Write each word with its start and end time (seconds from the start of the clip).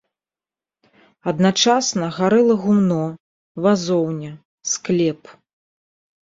Адначасна 1.31 2.05
гарэла 2.17 2.55
гумно, 2.63 2.97
вазоўня, 3.67 4.31
склеп. 4.71 5.21